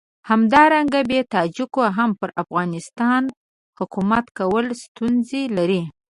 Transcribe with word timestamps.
همدارنګه 0.29 0.99
بې 1.09 1.19
تاجکو 1.33 1.81
هم 1.97 2.09
پر 2.19 2.29
افغانستان 2.43 3.23
حکومت 3.79 4.25
کول 4.37 4.65
ستونزې 4.83 5.41
لري. 5.57 5.81